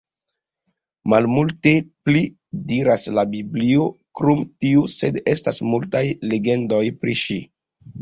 [1.13, 1.73] Malmulte
[2.07, 2.23] pli
[2.73, 3.87] diras la Biblio
[4.23, 7.43] krom tio, sed estas multaj legendoj pri ŝi.